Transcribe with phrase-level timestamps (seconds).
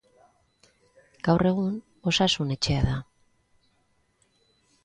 [1.27, 1.77] Gaur egun
[2.13, 2.99] osasun etxea da.